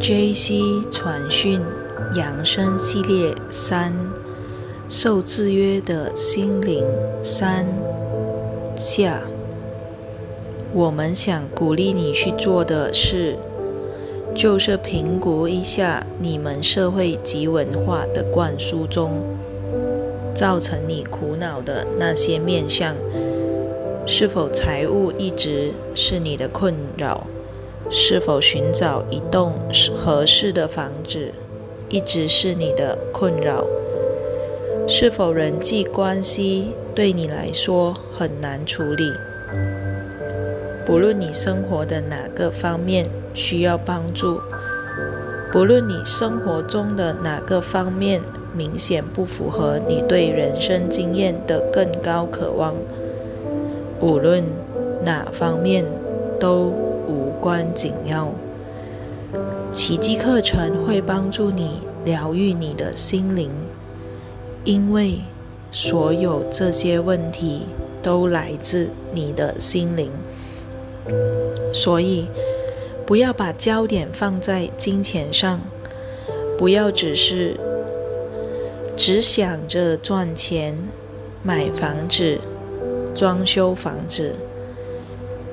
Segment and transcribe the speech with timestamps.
[0.00, 0.82] J.C.
[0.90, 1.60] 传讯
[2.16, 3.92] 养生系列三：
[4.88, 6.84] 受制约的心灵
[7.22, 7.66] 三
[8.76, 9.22] 下。
[10.72, 13.36] 我们想鼓励你去做的是，
[14.34, 19.22] 就是评估一下你们社会及文化的灌输中，
[20.34, 22.94] 造成你苦恼的那些面相，
[24.06, 27.26] 是否财务一直是你的困扰？
[27.88, 29.54] 是否寻找一栋
[29.96, 31.32] 合适的房子，
[31.88, 33.64] 一直是你的困扰？
[34.88, 39.12] 是否人际关系对你来说很难处理？
[40.84, 44.40] 不论你生活的哪个方面需要帮助，
[45.52, 48.20] 不论你生活中的哪个方面
[48.52, 52.74] 明显不符合你对人生经验的更高渴望，
[54.00, 54.44] 无论
[55.04, 55.84] 哪方面
[56.38, 56.85] 都。
[57.06, 58.32] 无关紧要。
[59.72, 63.50] 奇迹课程会帮助你疗愈你的心灵，
[64.64, 65.18] 因为
[65.70, 67.62] 所有这些问题
[68.02, 70.10] 都来自你的心灵。
[71.74, 72.26] 所以，
[73.04, 75.60] 不要把焦点放在金钱上，
[76.56, 77.56] 不要只是
[78.96, 80.76] 只想着赚钱、
[81.42, 82.38] 买房子、
[83.14, 84.34] 装修房子。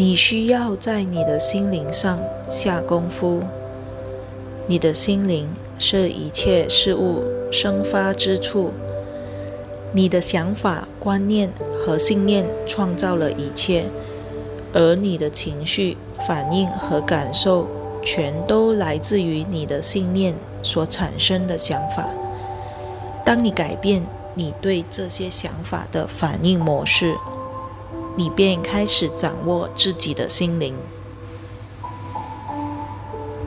[0.00, 3.42] 你需要在你的心灵上下功夫。
[4.66, 5.46] 你的心灵
[5.78, 8.72] 是一切事物生发之处。
[9.92, 11.52] 你的想法、观念
[11.84, 13.84] 和信念创造了一切，
[14.72, 17.68] 而你的情绪、反应和感受
[18.02, 22.08] 全都来自于你的信念所产生的想法。
[23.22, 27.14] 当你改变你对这些想法的反应模式，
[28.16, 30.74] 你便开始掌握自己的心灵，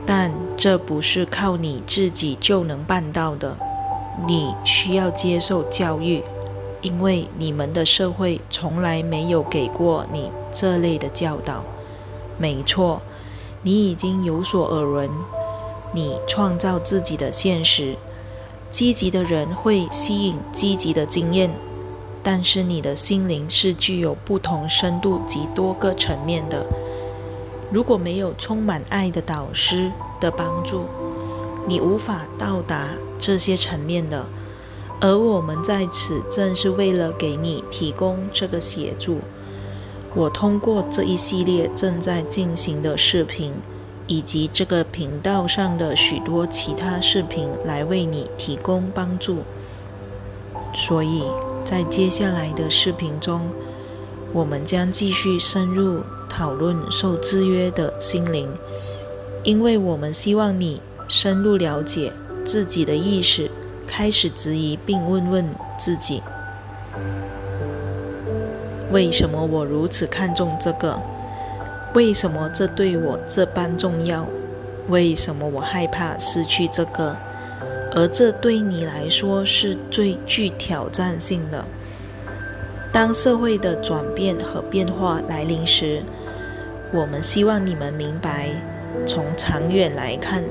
[0.06, 3.56] 但这不是靠你自己就能办到的。
[4.26, 6.22] 你需要接受教育，
[6.82, 11.62] 因为你们的社会从来没有给过你这类的教导。
[12.38, 13.02] 没错，
[13.62, 15.10] 你已经有所耳闻。
[15.92, 17.96] 你创造自己的现实，
[18.70, 21.54] 积极的人会吸引积极的经验。
[22.26, 26.64] 但是你的心灵是具有不同深度及多个层面的。
[27.70, 30.86] 如果没有充满爱的导师的帮助，
[31.68, 34.24] 你无法到达这些层面的。
[35.00, 39.18] 而我们在此正是为了给你提供这个协助。
[40.14, 43.52] 我通过这一系列正在进行的视频，
[44.06, 49.42] 以及这个频道上的许多其他视频来为你提供帮助。
[50.72, 51.24] 所以。
[51.64, 53.40] 在接下来的视频中，
[54.32, 58.48] 我们将继续深入讨论受制约的心灵，
[59.42, 62.12] 因为我们希望你深入了解
[62.44, 63.50] 自己的意识，
[63.86, 65.46] 开始质疑并问问
[65.78, 66.22] 自己：
[68.92, 71.00] 为什么我如此看重这个？
[71.94, 74.26] 为什么这对我这般重要？
[74.88, 77.16] 为什么我害怕失去这个？
[77.94, 81.64] 而这对你来说是最具挑战性的。
[82.92, 86.02] 当社会的转变和变化来临时，
[86.92, 88.50] 我们希望你们明白，
[89.06, 90.44] 从长远来看，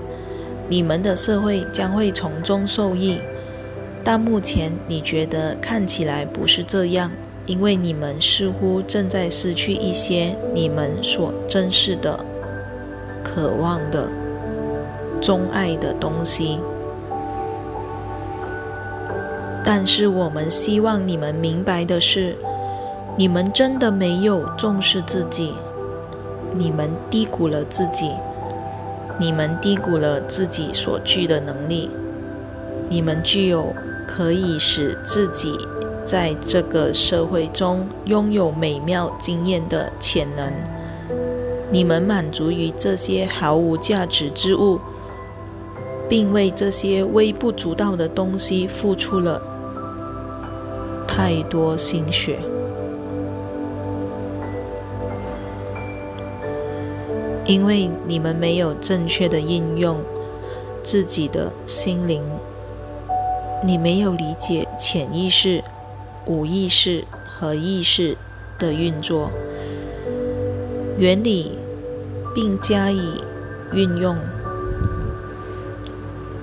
[0.68, 3.20] 你们的社会将会从中受益。
[4.04, 7.10] 但目前你觉得看起来不是这样，
[7.46, 12.20] 因为你们似乎正在失去一些你们所珍视的、
[13.24, 14.10] 渴望的、
[15.22, 16.60] 钟爱的东西。
[19.64, 22.36] 但是我们希望你们明白的是，
[23.16, 25.54] 你们真的没有重视自己，
[26.54, 28.12] 你们低估了自己，
[29.18, 31.90] 你们低估了自己所具的能力，
[32.90, 33.74] 你们具有
[34.06, 35.56] 可以使自己
[36.04, 40.52] 在这个社会中拥有美妙经验的潜能。
[41.72, 44.80] 你们满足于这些毫无价值之物，
[46.10, 49.42] 并为这些微不足道的东西付出了。
[51.16, 52.40] 太多心血，
[57.46, 60.00] 因为你们没有正确的应用
[60.82, 62.24] 自己的心灵，
[63.64, 65.64] 你没有理解潜意识、
[66.26, 68.18] 无意识和意识
[68.58, 69.30] 的运作。
[70.98, 71.60] 原理，
[72.34, 73.22] 并加以
[73.72, 74.18] 运用，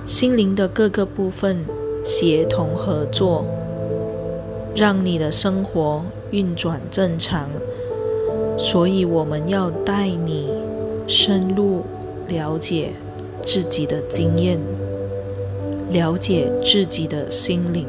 [0.05, 1.65] 心灵的各个部分
[2.05, 3.45] 协同合作。
[4.75, 7.49] 让你的生活运转正常，
[8.57, 10.49] 所以我们要带你
[11.07, 11.81] 深入
[12.27, 12.91] 了解
[13.45, 14.59] 自己的经验，
[15.89, 17.85] 了解自己的心灵。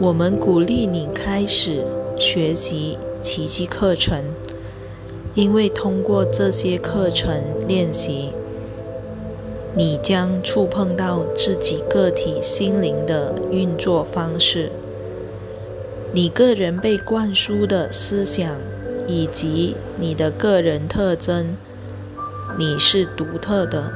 [0.00, 1.84] 我们鼓励你开始
[2.18, 4.24] 学习奇迹课程，
[5.34, 8.30] 因为通过这些课程练习，
[9.76, 14.72] 你将触碰到自己个体心灵的运作方式，
[16.16, 18.60] 你个人被灌输的思想
[19.08, 21.56] 以及你的个人特征。
[22.56, 23.92] 你是独特的，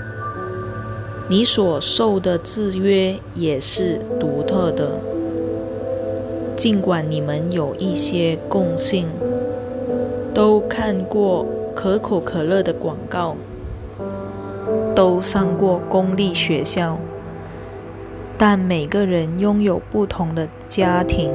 [1.29, 5.01] 你所受的制约也是独特的。
[6.57, 9.07] 尽管你们有一些共性，
[10.35, 13.37] 都看过可口可乐的广告，
[14.93, 16.99] 都上过公立学校，
[18.37, 21.33] 但每个人拥有不同的家庭、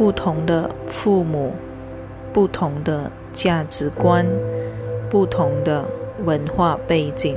[0.00, 1.52] 不同的父母、
[2.32, 4.26] 不同的价值观、
[5.10, 5.84] 不同的
[6.24, 7.36] 文化背景。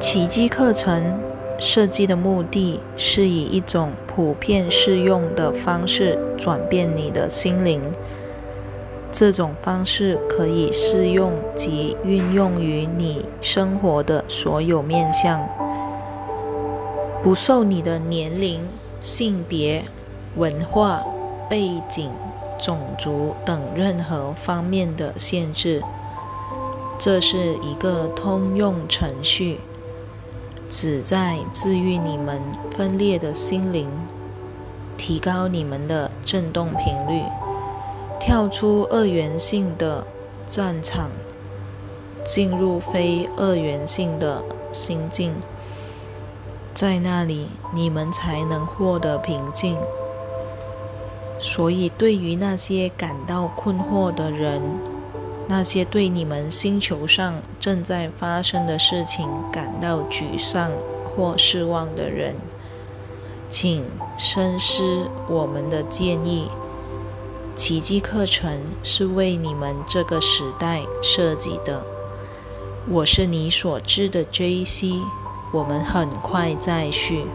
[0.00, 1.20] 奇迹课程
[1.60, 7.80] 设计的目的是以一种普遍适用的方式转变你的心灵。
[9.12, 15.48] 这种方式可以适用及运用于你生活的所有面向，
[17.22, 18.66] 不受你的年龄、
[19.00, 19.82] 性别、
[20.36, 21.02] 文化
[21.48, 22.10] 背景、
[22.56, 25.82] 种族等任何方面的限制。
[26.96, 29.58] 这是一个通用程序。
[30.68, 32.40] 旨在治愈你们
[32.70, 33.88] 分裂的心灵，
[34.96, 37.24] 提高你们的振动频率，
[38.20, 40.06] 跳出二元性的
[40.46, 41.10] 战场，
[42.22, 45.32] 进入非二元性的心境，
[46.74, 49.76] 在那里你们才能获得平静。
[51.38, 54.60] 所以，对于那些感到困惑的人，
[55.48, 60.70] 那些对你们星球上正在发生的事情感到沮丧
[61.16, 62.36] 或失望的人，
[63.48, 63.82] 请
[64.18, 66.50] 深思我们的建议。
[67.60, 71.84] 奇迹课程是为你们这个时代设计的。
[72.88, 74.94] 我是你所知的 J.C.，
[75.52, 77.26] 我们很快再续。